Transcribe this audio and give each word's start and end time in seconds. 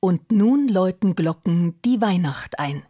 Und 0.00 0.30
nun 0.30 0.68
läuten 0.68 1.14
Glocken 1.14 1.80
die 1.84 2.00
Weihnacht 2.00 2.58
ein. 2.58 2.82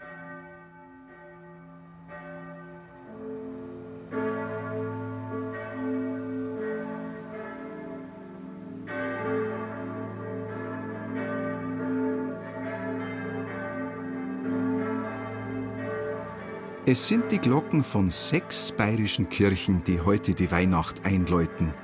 Es 16.89 17.09
sind 17.09 17.33
die 17.33 17.39
Glocken 17.41 17.83
von 17.83 18.11
sechs 18.11 18.71
bayerischen 18.71 19.29
Kirchen, 19.29 19.83
die 19.83 20.01
heute 20.01 20.35
die 20.35 20.53
Weihnacht 20.53 21.05
einläuten. 21.05 21.75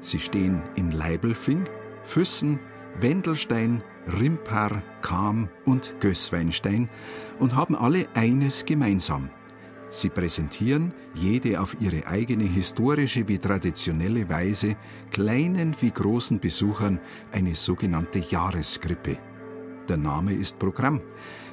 Sie 0.00 0.18
stehen 0.18 0.60
in 0.74 0.90
Leibelfing, 0.90 1.68
Füssen, 2.02 2.58
Wendelstein, 2.96 3.80
Rimpar, 4.06 4.82
Kam 5.02 5.48
und 5.64 5.96
Gößweinstein 6.00 6.88
und 7.38 7.54
haben 7.54 7.76
alle 7.76 8.06
eines 8.14 8.64
gemeinsam. 8.64 9.30
Sie 9.90 10.08
präsentieren, 10.08 10.94
jede 11.14 11.60
auf 11.60 11.76
ihre 11.80 12.06
eigene 12.06 12.44
historische 12.44 13.26
wie 13.26 13.38
traditionelle 13.38 14.28
Weise, 14.28 14.76
kleinen 15.10 15.74
wie 15.80 15.90
großen 15.90 16.38
Besuchern 16.38 17.00
eine 17.32 17.56
sogenannte 17.56 18.20
Jahreskrippe. 18.20 19.18
Der 19.88 19.96
Name 19.96 20.32
ist 20.32 20.60
Programm. 20.60 21.00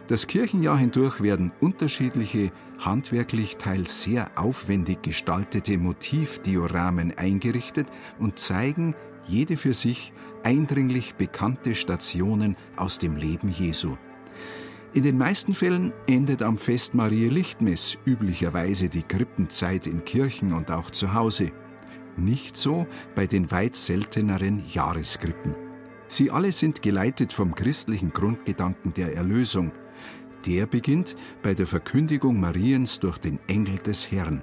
Das 0.08 0.28
Kirchenjahr 0.28 0.78
hindurch 0.78 1.20
werden 1.20 1.52
unterschiedliche, 1.60 2.52
handwerklich 2.78 3.58
teils 3.58 4.04
sehr 4.04 4.30
aufwendig 4.36 5.02
gestaltete 5.02 5.80
Motivdioramen 5.80 7.18
eingerichtet 7.18 7.88
und 8.20 8.38
zeigen, 8.38 8.96
jede 9.26 9.58
für 9.58 9.74
sich, 9.74 10.14
eindringlich 10.44 11.16
bekannte 11.16 11.76
Stationen 11.76 12.56
aus 12.76 13.00
dem 13.00 13.16
Leben 13.16 13.50
Jesu. 13.50 13.98
In 14.94 15.04
den 15.04 15.18
meisten 15.18 15.54
Fällen 15.54 15.94
endet 16.08 16.42
am 16.42 16.58
Fest 16.58 16.94
Marie 16.94 17.30
Lichtmess 17.30 17.98
üblicherweise 18.06 18.90
die 18.90 19.04
Krippenzeit 19.04 19.86
in 19.86 20.06
Kirchen 20.06 20.54
und 20.54 20.72
auch 20.72 20.90
zu 20.90 21.14
Hause. 21.14 21.52
Nicht 22.16 22.58
so 22.58 22.88
bei 23.16 23.28
den 23.28 23.52
weit 23.52 23.76
selteneren 23.76 24.64
Jahreskrippen. 24.72 25.56
Sie 26.08 26.32
alle 26.32 26.52
sind 26.52 26.82
geleitet 26.82 27.34
vom 27.34 27.54
christlichen 27.54 28.12
Grundgedanken 28.12 28.94
der 28.94 29.16
Erlösung– 29.16 29.72
der 30.46 30.66
beginnt 30.66 31.16
bei 31.42 31.54
der 31.54 31.68
Verkündigung 31.68 32.40
Mariens 32.40 33.00
durch 33.00 33.18
den 33.18 33.40
Engel 33.48 33.78
des 33.80 34.12
Herrn, 34.12 34.42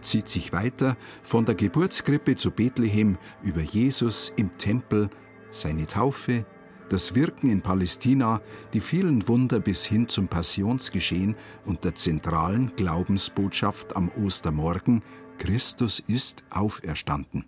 zieht 0.00 0.28
sich 0.28 0.52
weiter 0.52 0.96
von 1.22 1.44
der 1.44 1.54
Geburtskrippe 1.54 2.36
zu 2.36 2.50
Bethlehem 2.50 3.18
über 3.42 3.60
Jesus 3.60 4.32
im 4.36 4.56
Tempel, 4.58 5.10
seine 5.50 5.86
Taufe, 5.86 6.44
das 6.88 7.14
Wirken 7.14 7.50
in 7.50 7.62
Palästina, 7.62 8.40
die 8.72 8.80
vielen 8.80 9.26
Wunder 9.28 9.60
bis 9.60 9.86
hin 9.86 10.08
zum 10.08 10.28
Passionsgeschehen 10.28 11.36
und 11.64 11.84
der 11.84 11.94
zentralen 11.94 12.72
Glaubensbotschaft 12.76 13.94
am 13.94 14.10
Ostermorgen, 14.22 15.02
Christus 15.38 16.02
ist 16.06 16.44
auferstanden. 16.50 17.44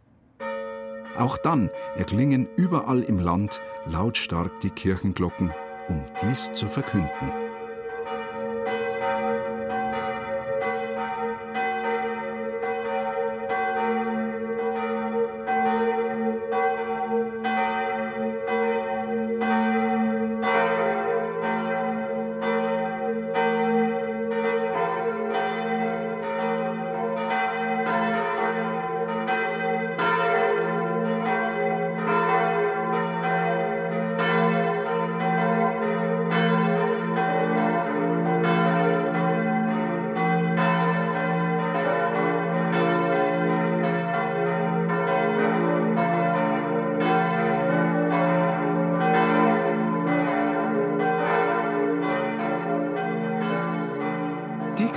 Auch 1.19 1.37
dann 1.37 1.71
erklingen 1.97 2.49
überall 2.57 3.03
im 3.03 3.19
Land 3.19 3.61
lautstark 3.87 4.61
die 4.61 4.71
Kirchenglocken, 4.71 5.51
um 5.89 6.03
dies 6.23 6.51
zu 6.53 6.69
verkünden. 6.69 7.52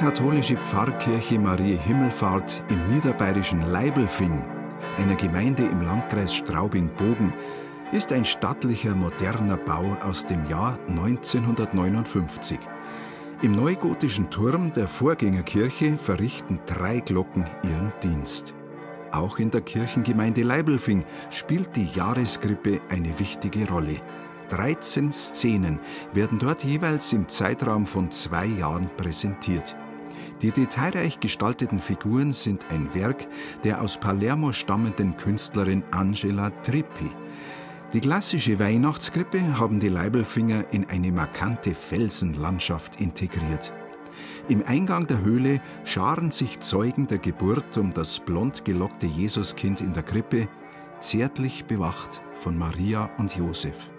Katholische 0.06 0.56
Pfarrkirche 0.58 1.40
Marie 1.40 1.78
Himmelfahrt 1.78 2.64
im 2.70 2.94
niederbayerischen 2.94 3.64
Leibelfing, 3.72 4.40
einer 5.00 5.16
Gemeinde 5.16 5.64
im 5.64 5.82
Landkreis 5.82 6.32
Straubing-Bogen, 6.32 7.34
ist 7.92 8.12
ein 8.12 8.24
stattlicher, 8.24 8.94
moderner 8.94 9.58
Bau 9.58 9.98
aus 10.04 10.24
dem 10.28 10.46
Jahr 10.46 10.78
1959. 10.90 12.60
Im 13.42 13.54
neugotischen 13.54 14.30
Turm 14.30 14.72
der 14.74 14.88
Vorgängerkirche 14.88 15.98
verrichten 15.98 16.60
drei 16.68 17.00
Glocken 17.00 17.46
ihren 17.64 17.92
Dienst. 18.04 18.54
Auch 19.12 19.40
in 19.40 19.50
der 19.50 19.62
Kirchengemeinde 19.62 20.44
Leibelfing 20.44 21.04
spielt 21.32 21.76
die 21.76 21.88
Jahreskrippe 21.88 22.80
eine 22.90 23.18
wichtige 23.18 23.68
Rolle. 23.68 24.02
13 24.50 25.12
Szenen 25.12 25.80
werden 26.14 26.38
dort 26.38 26.64
jeweils 26.64 27.12
im 27.12 27.28
Zeitraum 27.28 27.88
von 27.88 28.12
zwei 28.12 28.46
Jahren 28.46 28.88
präsentiert. 28.98 29.76
Die 30.41 30.51
detailreich 30.51 31.19
gestalteten 31.19 31.79
Figuren 31.79 32.34
sind 32.34 32.66
ein 32.69 32.94
Werk 32.94 33.28
der 33.63 33.81
aus 33.81 33.97
Palermo 33.97 34.51
stammenden 34.51 35.16
Künstlerin 35.18 35.84
Angela 35.91 36.50
Trippi. 36.62 37.09
Die 37.94 38.01
klassische 38.01 38.59
Weihnachtskrippe 38.59 39.57
haben 39.57 39.79
die 39.79 39.90
Leibelfinger 39.90 40.66
in 40.72 40.90
eine 40.90 41.12
markante 41.12 41.74
Felsenlandschaft 41.74 43.00
integriert. 43.00 43.72
Im 44.50 44.63
Eingang 44.66 45.07
der 45.07 45.22
Höhle 45.22 45.62
scharen 45.85 46.31
sich 46.31 46.59
Zeugen 46.59 47.07
der 47.07 47.19
Geburt 47.19 47.78
um 47.78 47.91
das 47.91 48.19
blond 48.19 48.66
gelockte 48.66 49.07
Jesuskind 49.07 49.81
in 49.81 49.94
der 49.94 50.03
Krippe, 50.03 50.47
zärtlich 51.00 51.66
bewacht 51.66 52.22
von 52.34 52.57
Maria 52.57 53.09
und 53.18 53.35
Josef. 53.35 53.90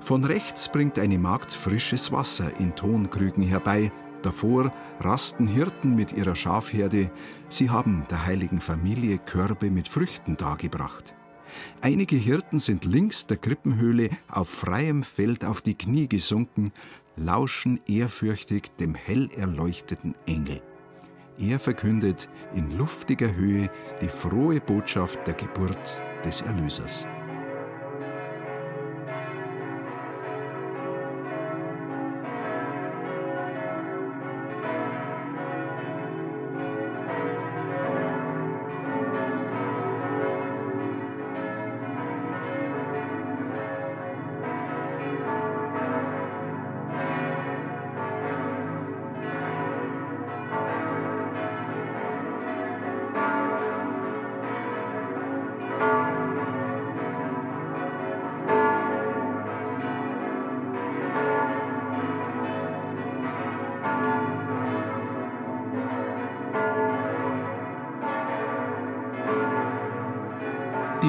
Von 0.00 0.24
rechts 0.24 0.70
bringt 0.70 0.98
eine 0.98 1.18
Magd 1.18 1.52
frisches 1.52 2.10
Wasser 2.10 2.58
in 2.58 2.74
Tonkrügen 2.74 3.42
herbei, 3.42 3.92
Davor 4.22 4.72
rasten 5.00 5.46
Hirten 5.46 5.94
mit 5.94 6.12
ihrer 6.12 6.34
Schafherde, 6.34 7.10
sie 7.48 7.70
haben 7.70 8.06
der 8.10 8.26
heiligen 8.26 8.60
Familie 8.60 9.18
Körbe 9.18 9.70
mit 9.70 9.88
Früchten 9.88 10.36
dargebracht. 10.36 11.14
Einige 11.80 12.16
Hirten 12.16 12.58
sind 12.58 12.84
links 12.84 13.26
der 13.26 13.38
Krippenhöhle 13.38 14.10
auf 14.28 14.48
freiem 14.48 15.02
Feld 15.02 15.44
auf 15.44 15.62
die 15.62 15.74
Knie 15.74 16.08
gesunken, 16.08 16.72
lauschen 17.16 17.80
ehrfürchtig 17.86 18.70
dem 18.78 18.94
hell 18.94 19.30
erleuchteten 19.36 20.14
Engel. 20.26 20.62
Er 21.38 21.58
verkündet 21.58 22.28
in 22.54 22.76
luftiger 22.76 23.34
Höhe 23.34 23.70
die 24.02 24.08
frohe 24.08 24.60
Botschaft 24.60 25.26
der 25.26 25.34
Geburt 25.34 26.02
des 26.24 26.42
Erlösers. 26.42 27.06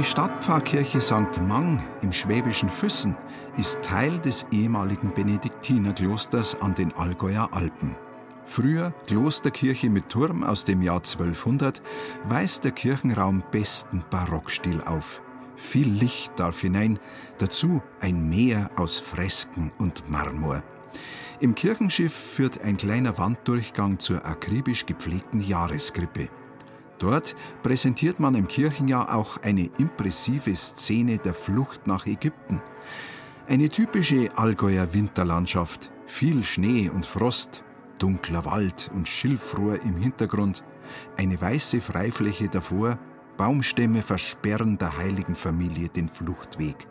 Die 0.02 0.08
Stadtpfarrkirche 0.08 1.00
St. 1.00 1.40
Mang 1.48 1.80
im 2.02 2.12
schwäbischen 2.12 2.72
Füssen 2.72 3.16
ist 3.56 3.84
Teil 3.84 4.18
des 4.18 4.48
ehemaligen 4.50 5.14
Benediktinerklosters 5.14 6.60
an 6.60 6.74
den 6.74 6.92
Allgäuer 6.94 7.50
Alpen. 7.52 7.96
Früher 8.44 8.96
Klosterkirche 9.06 9.92
mit 9.92 10.10
Turm 10.10 10.44
aus 10.44 10.66
dem 10.66 10.82
Jahr 10.82 10.96
1200 10.96 11.84
weist 12.24 12.64
der 12.64 12.72
Kirchenraum 12.72 13.44
besten 13.52 14.04
Barockstil 14.10 14.82
auf. 14.82 15.22
viel 15.56 15.88
Licht 15.88 16.32
darf 16.36 16.62
hinein, 16.62 16.98
dazu 17.38 17.84
ein 18.00 18.28
Meer 18.28 18.72
aus 18.78 18.98
Fresken 18.98 19.72
und 19.78 20.10
Marmor. 20.10 20.64
Im 21.40 21.54
Kirchenschiff 21.54 22.14
führt 22.14 22.60
ein 22.62 22.78
kleiner 22.78 23.20
Wanddurchgang 23.20 24.00
zur 24.00 24.26
akribisch 24.26 24.88
gepflegten 24.88 25.42
Jahreskrippe. 25.42 26.30
Dort 27.02 27.36
präsentiert 27.64 28.20
man 28.20 28.36
im 28.36 28.48
Kirchenjahr 28.48 29.16
auch 29.16 29.42
eine 29.42 29.72
impressive 29.80 30.56
Szene 30.56 31.18
der 31.18 31.34
Flucht 31.34 31.88
nach 31.88 32.06
Ägypten. 32.06 32.62
Eine 33.48 33.70
typische 33.70 34.30
Allgäuer 34.38 34.94
Winterlandschaft, 34.94 35.92
viel 36.06 36.44
Schnee 36.44 36.90
und 36.90 37.08
Frost, 37.08 37.64
dunkler 37.98 38.46
Wald 38.46 38.92
und 38.94 39.10
Schilfrohr 39.10 39.82
im 39.82 39.98
Hintergrund, 39.98 40.64
eine 41.18 41.42
weiße 41.42 41.82
Freifläche 41.82 42.50
davor, 42.50 43.00
Baumstämme 43.36 44.04
versperren 44.04 44.78
der 44.78 44.96
heiligen 44.96 45.34
Familie 45.34 45.90
den 45.90 46.08
Fluchtweg. 46.08 46.86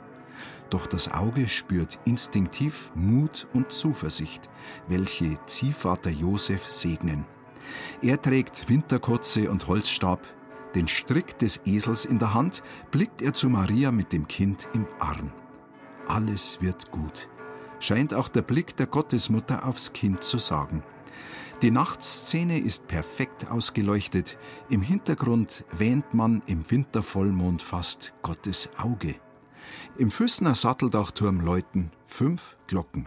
Doch 0.70 0.88
das 0.88 1.12
Auge 1.12 1.48
spürt 1.48 2.00
instinktiv 2.04 2.90
Mut 2.96 3.46
und 3.52 3.70
Zuversicht, 3.70 4.50
welche 4.88 5.38
Ziehvater 5.46 6.10
Josef 6.10 6.68
segnen. 6.68 7.24
Er 8.02 8.20
trägt 8.20 8.68
Winterkotze 8.68 9.50
und 9.50 9.66
Holzstab, 9.66 10.26
den 10.74 10.88
Strick 10.88 11.36
des 11.38 11.60
Esels 11.64 12.04
in 12.04 12.18
der 12.18 12.34
Hand, 12.34 12.62
blickt 12.90 13.22
er 13.22 13.34
zu 13.34 13.48
Maria 13.48 13.90
mit 13.90 14.12
dem 14.12 14.28
Kind 14.28 14.68
im 14.72 14.86
Arm. 14.98 15.32
Alles 16.06 16.58
wird 16.60 16.90
gut, 16.90 17.28
scheint 17.78 18.14
auch 18.14 18.28
der 18.28 18.42
Blick 18.42 18.76
der 18.76 18.86
Gottesmutter 18.86 19.66
aufs 19.66 19.92
Kind 19.92 20.22
zu 20.22 20.38
sagen. 20.38 20.82
Die 21.62 21.70
Nachtszene 21.70 22.58
ist 22.58 22.88
perfekt 22.88 23.50
ausgeleuchtet. 23.50 24.38
Im 24.70 24.80
Hintergrund 24.80 25.64
wähnt 25.72 26.14
man 26.14 26.42
im 26.46 26.68
Wintervollmond 26.70 27.60
fast 27.60 28.14
Gottes 28.22 28.70
Auge. 28.78 29.16
Im 29.98 30.10
Füßner 30.10 30.54
Satteldachturm 30.54 31.40
läuten 31.40 31.90
fünf 32.04 32.56
Glocken. 32.66 33.06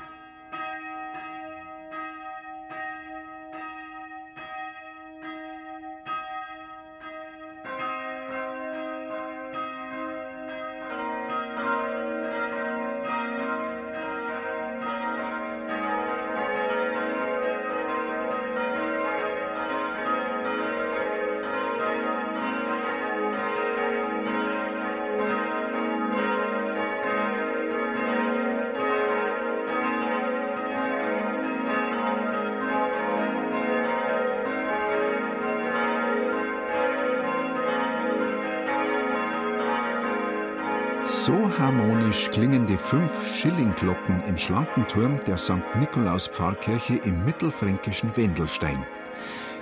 So 41.64 41.68
harmonisch 41.68 42.30
klingen 42.30 42.66
die 42.66 42.76
fünf 42.76 43.10
Schillingglocken 43.26 44.22
im 44.28 44.38
schlanken 44.38 44.86
Turm 44.86 45.18
der 45.26 45.38
St. 45.38 45.64
Nikolaus 45.80 46.28
Pfarrkirche 46.28 46.96
im 47.06 47.24
mittelfränkischen 47.24 48.18
Wendelstein. 48.18 48.86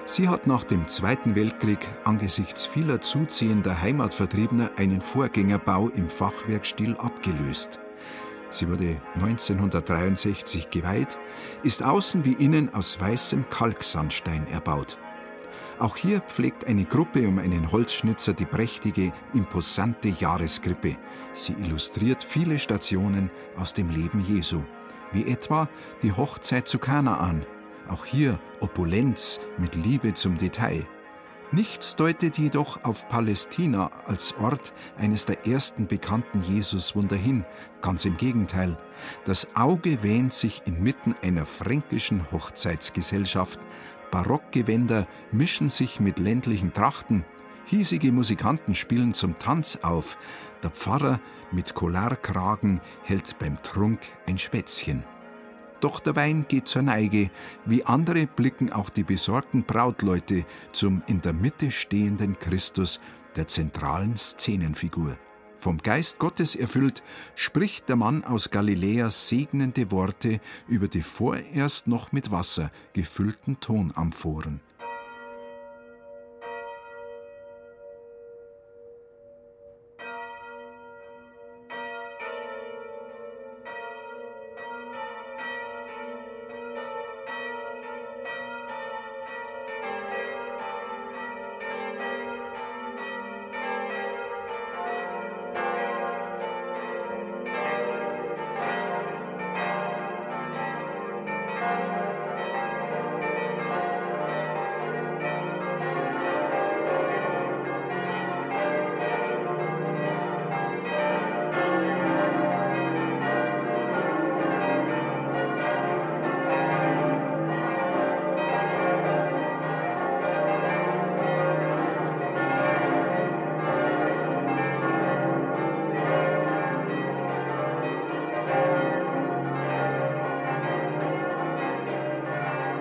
Sie 0.08 0.28
hat 0.28 0.48
nach 0.48 0.64
dem 0.64 0.88
Zweiten 0.88 1.36
Weltkrieg 1.36 1.78
angesichts 2.04 2.66
vieler 2.66 3.02
zuziehender 3.02 3.80
Heimatvertriebener 3.80 4.72
einen 4.78 5.00
Vorgängerbau 5.00 5.90
im 5.90 6.10
Fachwerkstil 6.10 6.98
abgelöst. 6.98 7.80
Sie 8.50 8.68
wurde 8.68 9.00
1963 9.14 10.72
geweiht, 10.72 11.20
ist 11.62 11.84
außen 11.84 12.26
wie 12.26 12.34
innen 12.34 12.74
aus 12.74 13.00
weißem 13.00 13.48
Kalksandstein 13.52 14.48
erbaut. 14.48 14.98
Auch 15.82 15.98
hier 15.98 16.22
pflegt 16.22 16.68
eine 16.68 16.86
Gruppe 16.86 17.28
um 17.28 17.40
einen 17.40 17.72
Holzschnitzer 17.72 18.34
die 18.34 18.46
prächtige, 18.46 19.12
imposante 19.34 20.10
Jahreskrippe. 20.10 20.96
Sie 21.34 21.54
illustriert 21.54 22.24
viele 22.24 22.60
Stationen 22.60 23.32
aus 23.58 23.74
dem 23.74 23.90
Leben 23.90 24.20
Jesu, 24.20 24.62
wie 25.12 25.26
etwa 25.28 25.68
die 26.04 26.12
Hochzeit 26.12 26.68
zu 26.68 26.78
Kanaan. 26.78 27.48
Auch 27.90 28.06
hier 28.06 28.40
Opulenz 28.60 29.40
mit 29.58 29.74
Liebe 29.74 30.14
zum 30.14 30.38
Detail. 30.38 30.86
Nichts 31.52 31.96
deutet 31.96 32.38
jedoch 32.38 32.84
auf 32.84 33.10
Palästina 33.10 33.90
als 34.06 34.36
Ort 34.40 34.74
eines 34.98 35.26
der 35.26 35.48
ersten 35.48 35.88
bekannten 35.88 36.44
Jesuswunder 36.44 37.18
hin. 37.18 37.44
Ganz 37.82 38.06
im 38.06 38.18
Gegenteil. 38.18 38.78
Das 39.26 39.48
Auge 39.56 40.04
wähnt 40.04 40.32
sich 40.32 40.62
inmitten 40.66 41.16
einer 41.24 41.48
fränkischen 41.48 42.32
Hochzeitsgesellschaft, 42.32 43.60
Barockgewänder 44.12 45.08
mischen 45.32 45.70
sich 45.70 46.00
mit 46.00 46.20
ländlichen 46.20 46.74
Trachten, 46.74 47.26
hiesige 47.66 48.12
Musikanten 48.12 48.76
spielen 48.76 49.14
zum 49.14 49.38
Tanz 49.38 49.80
auf, 49.82 50.18
der 50.62 50.70
Pfarrer 50.72 51.20
mit 51.52 51.74
Kollarkragen 51.74 52.82
hält 53.04 53.40
beim 53.40 53.62
Trunk 53.64 54.00
ein 54.28 54.38
Spätzchen. 54.38 55.04
Doch 55.80 56.00
der 56.00 56.16
Wein 56.16 56.46
geht 56.48 56.68
zur 56.68 56.84
Neige, 56.84 57.32
wie 57.66 57.84
andere 57.86 58.28
blicken 58.28 58.72
auch 58.72 58.90
die 58.90 59.04
besorgten 59.04 59.64
Brautleute 59.64 60.46
zum 60.72 61.02
in 61.08 61.22
der 61.22 61.34
Mitte 61.34 61.72
stehenden 61.72 62.38
Christus, 62.38 63.02
der 63.36 63.48
zentralen 63.48 64.16
Szenenfigur. 64.16 65.18
Vom 65.62 65.78
Geist 65.78 66.18
Gottes 66.18 66.56
erfüllt, 66.56 67.04
spricht 67.36 67.88
der 67.88 67.96
Mann 67.96 68.24
aus 68.24 68.50
Galiläa 68.50 69.12
segnende 69.12 69.92
Worte 69.92 70.42
über 70.68 70.88
die 70.88 71.04
vorerst 71.04 71.86
noch 71.86 72.12
mit 72.12 72.32
Wasser 72.32 72.72
gefüllten 72.94 73.60
Tonamphoren. 73.60 74.60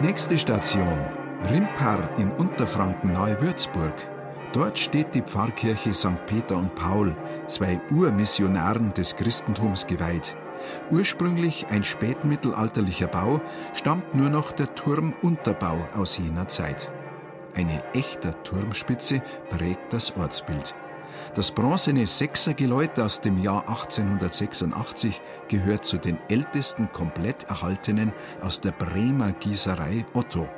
Nächste 0.02 0.38
Station 0.38 0.98
Rimpar 1.50 2.08
in 2.16 2.30
Unterfranken 2.32 3.12
nahe 3.12 3.38
Würzburg. 3.42 3.92
Dort 4.54 4.78
steht 4.78 5.14
die 5.14 5.20
Pfarrkirche 5.20 5.92
St. 5.92 6.24
Peter 6.24 6.56
und 6.56 6.74
Paul, 6.74 7.14
zwei 7.44 7.78
Urmissionaren 7.90 8.94
des 8.94 9.14
Christentums 9.16 9.86
geweiht. 9.86 10.34
Ursprünglich 10.90 11.66
ein 11.68 11.84
spätmittelalterlicher 11.84 13.08
Bau, 13.08 13.42
stammt 13.74 14.14
nur 14.14 14.30
noch 14.30 14.52
der 14.52 14.74
Turmunterbau 14.74 15.86
aus 15.94 16.16
jener 16.16 16.48
Zeit. 16.48 16.90
Eine 17.54 17.82
echte 17.92 18.34
Turmspitze 18.42 19.20
prägt 19.50 19.92
das 19.92 20.16
Ortsbild. 20.16 20.74
Das 21.34 21.52
bronzene 21.52 22.06
Sechsergeläut 22.06 22.98
aus 22.98 23.20
dem 23.20 23.38
Jahr 23.38 23.68
1886 23.68 25.20
gehört 25.48 25.84
zu 25.84 25.98
den 25.98 26.18
ältesten 26.28 26.90
komplett 26.92 27.44
erhaltenen 27.44 28.12
aus 28.40 28.60
der 28.60 28.72
Bremer 28.72 29.32
Gießerei 29.32 30.04
Otto. 30.14 30.48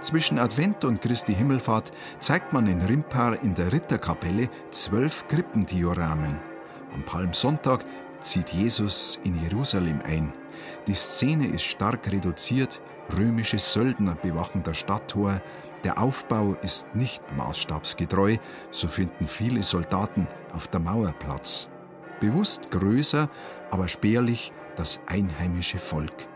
Zwischen 0.00 0.38
Advent 0.38 0.84
und 0.84 1.00
Christi 1.00 1.34
Himmelfahrt 1.34 1.92
zeigt 2.18 2.52
man 2.52 2.66
in 2.66 2.80
Rimpar 2.80 3.40
in 3.42 3.54
der 3.54 3.72
Ritterkapelle 3.72 4.48
zwölf 4.72 5.28
Krippendioramen. 5.28 6.40
Am 6.92 7.02
Palmsonntag 7.04 7.84
zieht 8.20 8.50
Jesus 8.50 9.20
in 9.24 9.40
Jerusalem 9.42 10.00
ein. 10.04 10.32
Die 10.86 10.94
Szene 10.94 11.46
ist 11.46 11.62
stark 11.62 12.10
reduziert, 12.10 12.80
römische 13.16 13.58
Söldner 13.58 14.16
bewachen 14.16 14.62
das 14.64 14.78
Stadttor, 14.78 15.40
der 15.84 15.98
Aufbau 15.98 16.56
ist 16.62 16.94
nicht 16.94 17.22
maßstabsgetreu, 17.36 18.36
so 18.70 18.88
finden 18.88 19.26
viele 19.26 19.62
Soldaten 19.62 20.26
auf 20.52 20.68
der 20.68 20.80
Mauerplatz. 20.80 21.68
Bewusst 22.20 22.70
größer, 22.70 23.28
aber 23.70 23.88
spärlich 23.88 24.52
das 24.76 25.00
einheimische 25.06 25.78
Volk. 25.78 26.28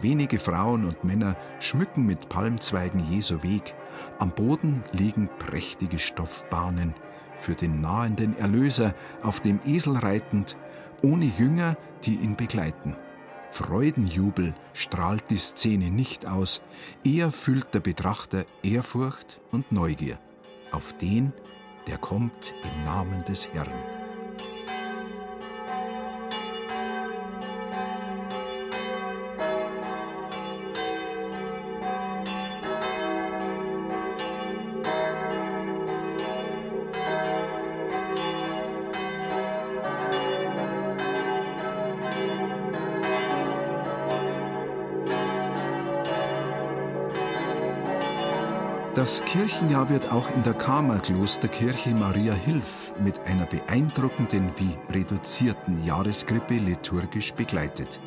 Wenige 0.00 0.38
Frauen 0.38 0.84
und 0.84 1.04
Männer 1.04 1.36
schmücken 1.60 2.06
mit 2.06 2.28
Palmzweigen 2.28 3.04
Jesu 3.04 3.42
Weg. 3.42 3.74
Am 4.18 4.30
Boden 4.30 4.84
liegen 4.92 5.28
prächtige 5.38 5.98
Stoffbahnen 5.98 6.94
für 7.34 7.54
den 7.54 7.80
nahenden 7.80 8.36
Erlöser, 8.38 8.94
auf 9.22 9.40
dem 9.40 9.60
Esel 9.64 9.96
reitend, 9.96 10.56
ohne 11.02 11.24
Jünger, 11.24 11.76
die 12.04 12.16
ihn 12.16 12.36
begleiten. 12.36 12.96
Freudenjubel 13.50 14.54
strahlt 14.74 15.24
die 15.30 15.38
Szene 15.38 15.90
nicht 15.90 16.26
aus, 16.26 16.62
eher 17.04 17.32
fühlt 17.32 17.74
der 17.74 17.80
Betrachter 17.80 18.44
Ehrfurcht 18.62 19.40
und 19.50 19.72
Neugier 19.72 20.18
auf 20.72 20.92
den, 20.98 21.32
der 21.86 21.98
kommt 21.98 22.54
im 22.62 22.84
Namen 22.84 23.24
des 23.24 23.48
Herrn. 23.52 23.97
Das 48.98 49.24
Kirchenjahr 49.24 49.90
wird 49.90 50.10
auch 50.10 50.28
in 50.34 50.42
der 50.42 50.54
Karma-Klosterkirche 50.54 51.90
Maria 51.90 52.34
Hilf 52.34 52.92
mit 53.00 53.16
einer 53.26 53.46
beeindruckenden 53.46 54.50
wie 54.56 54.76
reduzierten 54.92 55.84
Jahreskrippe 55.84 56.54
liturgisch 56.54 57.32
begleitet. 57.32 58.00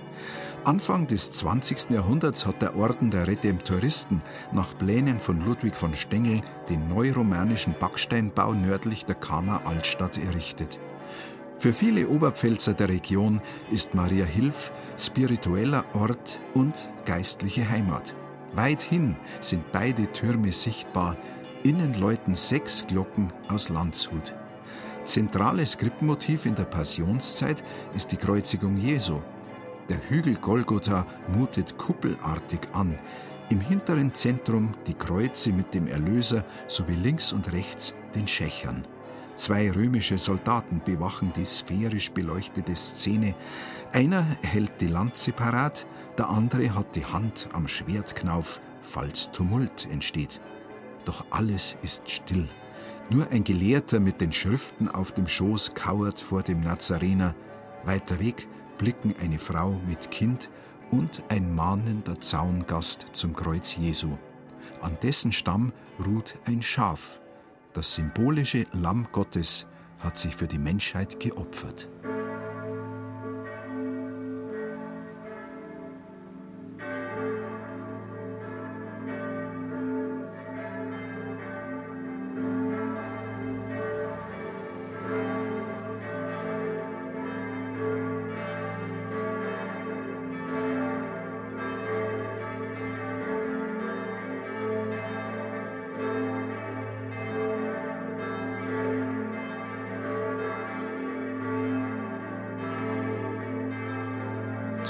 Anfang 0.66 1.08
des 1.08 1.32
20. 1.32 1.92
Jahrhunderts 1.92 2.46
hat 2.46 2.62
der 2.62 2.76
Orden 2.76 3.10
der 3.10 3.26
Redemptoristen 3.26 4.22
nach 4.52 4.78
Plänen 4.78 5.18
von 5.18 5.40
Ludwig 5.46 5.78
von 5.78 5.96
Stengel 5.96 6.42
den 6.68 6.90
neuromanischen 6.90 7.74
Backsteinbau 7.80 8.52
nördlich 8.52 9.06
der 9.06 9.16
Kama 9.16 9.62
Altstadt 9.64 10.18
errichtet. 10.18 10.78
Für 11.58 11.72
viele 11.72 12.10
Oberpfälzer 12.10 12.74
der 12.74 12.90
Region 12.90 13.40
ist 13.72 13.96
Maria 13.96 14.26
Hilf 14.26 14.74
spiritueller 14.98 15.86
Ort 15.94 16.42
und 16.54 16.74
geistliche 17.06 17.70
Heimat. 17.70 18.14
Weithin 18.54 19.16
sind 19.40 19.72
beide 19.72 20.12
Türme 20.12 20.52
sichtbar, 20.52 21.16
innen 21.64 22.00
läuten 22.00 22.36
sechs 22.36 22.86
Glocken 22.86 23.32
aus 23.48 23.70
Landshut. 23.70 24.34
Zentrales 25.06 25.78
Krippenmotiv 25.78 26.46
in 26.46 26.56
der 26.56 26.66
Passionszeit 26.66 27.64
ist 27.96 28.12
die 28.12 28.18
Kreuzigung 28.18 28.78
Jesu. 28.78 29.22
Der 29.90 30.00
Hügel 30.10 30.36
Golgotha 30.36 31.06
mutet 31.30 31.78
kuppelartig 31.78 32.60
an. 32.74 33.00
Im 33.50 33.60
hinteren 33.60 34.14
Zentrum 34.14 34.74
die 34.86 34.94
Kreuze 34.94 35.52
mit 35.52 35.74
dem 35.74 35.88
Erlöser 35.88 36.46
sowie 36.68 36.96
links 36.96 37.34
und 37.34 37.52
rechts 37.52 37.96
den 38.16 38.28
Schächern. 38.28 38.86
Zwei 39.36 39.72
römische 39.72 40.18
Soldaten 40.18 40.82
bewachen 40.86 41.32
die 41.36 41.46
sphärisch 41.46 42.12
beleuchtete 42.12 42.76
Szene. 42.76 43.34
Einer 43.92 44.24
hält 44.44 44.80
die 44.82 44.88
Lanze 44.88 45.32
parat, 45.32 45.86
der 46.18 46.30
andere 46.30 46.76
hat 46.76 46.96
die 46.96 47.06
Hand 47.06 47.50
am 47.54 47.68
Schwertknauf, 47.68 48.60
falls 48.82 49.32
Tumult 49.32 49.88
entsteht. 49.92 50.42
Doch 51.06 51.26
alles 51.30 51.76
ist 51.82 52.10
still. 52.10 52.48
Nur 53.10 53.28
ein 53.30 53.44
Gelehrter 53.44 54.00
mit 54.00 54.22
den 54.22 54.32
Schriften 54.32 54.88
auf 54.88 55.12
dem 55.12 55.28
Schoß 55.28 55.74
kauert 55.74 56.20
vor 56.20 56.44
dem 56.44 56.62
Nazarener. 56.62 57.36
Weiter 57.84 58.20
weg 58.20 58.48
blicken 58.78 59.16
eine 59.22 59.40
Frau 59.40 59.80
mit 59.88 60.12
Kind 60.12 60.50
und 60.92 61.24
ein 61.30 61.54
mahnender 61.54 62.20
Zaungast 62.20 63.08
zum 63.12 63.34
Kreuz 63.34 63.76
Jesu. 63.76 64.18
An 64.82 64.98
dessen 65.02 65.32
Stamm 65.32 65.74
ruht 66.06 66.36
ein 66.46 66.62
Schaf. 66.62 67.20
Das 67.74 67.96
symbolische 67.96 68.66
Lamm 68.74 69.08
Gottes 69.12 69.68
hat 70.00 70.18
sich 70.18 70.36
für 70.36 70.48
die 70.48 70.58
Menschheit 70.58 71.20
geopfert. 71.20 71.88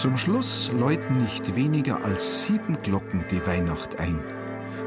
Zum 0.02 0.18
Schluss 0.18 0.72
läuten 0.80 1.18
nicht 1.18 1.56
weniger 1.56 2.04
als 2.04 2.46
sieben 2.46 2.76
Glocken 2.82 3.24
die 3.30 3.46
Weihnacht 3.46 4.00
ein. 4.00 4.20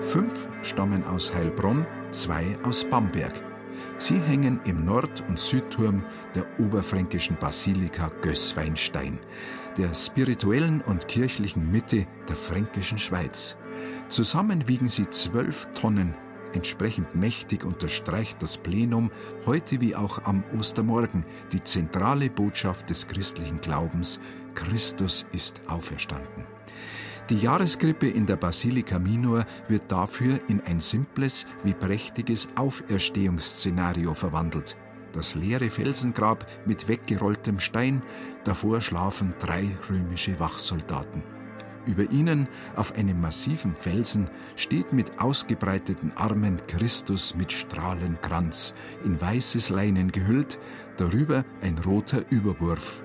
Fünf 0.00 0.48
stammen 0.62 1.04
aus 1.04 1.32
Heilbronn, 1.32 1.86
zwei 2.10 2.58
aus 2.64 2.82
Bamberg. 2.82 3.32
Sie 3.96 4.18
hängen 4.18 4.58
im 4.64 4.84
Nord- 4.84 5.22
und 5.28 5.38
Südturm 5.38 6.02
der 6.34 6.44
oberfränkischen 6.58 7.36
Basilika 7.36 8.10
Gößweinstein, 8.22 9.20
der 9.78 9.94
spirituellen 9.94 10.80
und 10.80 11.06
kirchlichen 11.06 11.70
Mitte 11.70 12.08
der 12.28 12.34
fränkischen 12.34 12.98
Schweiz. 12.98 13.56
Zusammen 14.08 14.66
wiegen 14.66 14.88
sie 14.88 15.08
zwölf 15.10 15.68
Tonnen 15.80 16.16
Entsprechend 16.54 17.16
mächtig 17.16 17.64
unterstreicht 17.64 18.40
das 18.40 18.56
Plenum 18.56 19.10
heute 19.44 19.80
wie 19.80 19.96
auch 19.96 20.24
am 20.24 20.44
Ostermorgen 20.56 21.26
die 21.50 21.62
zentrale 21.62 22.30
Botschaft 22.30 22.88
des 22.90 23.08
christlichen 23.08 23.60
Glaubens, 23.60 24.20
Christus 24.54 25.26
ist 25.32 25.60
auferstanden. 25.68 26.44
Die 27.30 27.38
Jahreskrippe 27.38 28.06
in 28.08 28.26
der 28.26 28.36
Basilika 28.36 28.98
Minor 28.98 29.46
wird 29.68 29.90
dafür 29.90 30.40
in 30.48 30.60
ein 30.60 30.80
simples 30.80 31.46
wie 31.62 31.72
prächtiges 31.72 32.48
Auferstehungsszenario 32.54 34.12
verwandelt. 34.12 34.76
Das 35.12 35.34
leere 35.34 35.70
Felsengrab 35.70 36.46
mit 36.66 36.86
weggerolltem 36.88 37.60
Stein, 37.60 38.02
davor 38.44 38.80
schlafen 38.80 39.32
drei 39.38 39.70
römische 39.88 40.38
Wachsoldaten. 40.38 41.22
Über 41.86 42.10
ihnen 42.10 42.48
auf 42.76 42.92
einem 42.92 43.20
massiven 43.20 43.74
Felsen 43.74 44.28
steht 44.56 44.92
mit 44.92 45.18
ausgebreiteten 45.20 46.12
Armen 46.16 46.58
Christus 46.66 47.34
mit 47.34 47.52
Strahlenkranz, 47.52 48.74
in 49.04 49.20
weißes 49.20 49.70
Leinen 49.70 50.10
gehüllt, 50.10 50.58
darüber 50.96 51.44
ein 51.62 51.78
roter 51.78 52.24
Überwurf. 52.30 53.02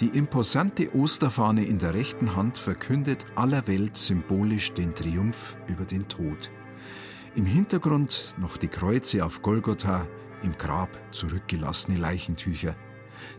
Die 0.00 0.08
imposante 0.08 0.92
Osterfahne 0.96 1.64
in 1.64 1.78
der 1.78 1.94
rechten 1.94 2.34
Hand 2.34 2.58
verkündet 2.58 3.26
aller 3.36 3.68
Welt 3.68 3.96
symbolisch 3.96 4.72
den 4.72 4.92
Triumph 4.92 5.56
über 5.68 5.84
den 5.84 6.08
Tod. 6.08 6.50
Im 7.36 7.46
Hintergrund 7.46 8.34
noch 8.36 8.56
die 8.56 8.68
Kreuze 8.68 9.24
auf 9.24 9.40
Golgotha, 9.40 10.06
im 10.42 10.58
Grab 10.58 10.88
zurückgelassene 11.12 11.96
Leichentücher. 11.96 12.74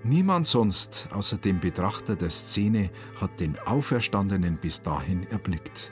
Niemand 0.03 0.47
sonst 0.47 1.09
außer 1.11 1.37
dem 1.37 1.59
Betrachter 1.59 2.15
der 2.15 2.29
Szene 2.29 2.89
hat 3.19 3.41
den 3.41 3.59
Auferstandenen 3.59 4.57
bis 4.57 4.81
dahin 4.81 5.23
erblickt. 5.29 5.91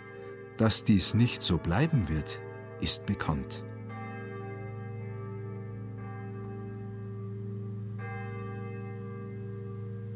Dass 0.56 0.86
dies 0.86 1.14
nicht 1.14 1.42
so 1.42 1.58
bleiben 1.58 2.08
wird, 2.08 2.40
ist 2.80 3.06
bekannt. 3.06 3.64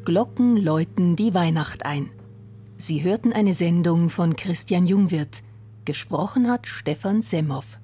Glocken 0.08 0.56
läuten 0.56 1.18
die 1.18 1.34
Weihnacht 1.34 1.86
ein. 1.86 2.10
Sie 2.78 3.04
hörten 3.04 3.34
eine 3.34 3.52
Sendung 3.52 4.10
von 4.10 4.38
Christian 4.38 4.86
Jungwirth. 4.86 5.44
Gesprochen 5.84 6.50
hat 6.50 6.66
Stefan 6.66 7.22
Semhoff. 7.22 7.78